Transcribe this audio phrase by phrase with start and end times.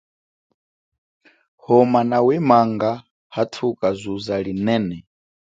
[1.63, 2.91] Homa nawema
[3.35, 5.05] hathuka zuza linene.